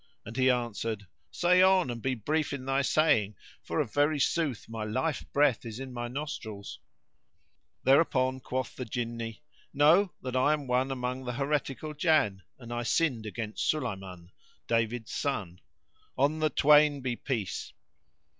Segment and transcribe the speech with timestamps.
[0.25, 4.67] and he answered, "Say on, and be brief in thy saying, for of very sooth
[4.67, 6.81] my life breath is in my nostrils."[FN#70]
[7.83, 9.41] Thereupon quoth the Jinni,
[9.75, 14.31] "Know, that I am one among the heretical Jann and I sinned against Sulayman,
[14.65, 15.61] David son
[16.17, 17.71] (on the twain be peace!)